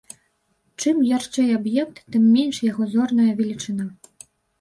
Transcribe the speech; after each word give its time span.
Чым 0.83 1.01
ярчэй 1.17 1.49
аб'ект, 1.57 1.99
тым 2.15 2.23
менш 2.37 2.57
яго 2.71 2.87
зорная 2.95 3.29
велічыня. 3.43 3.85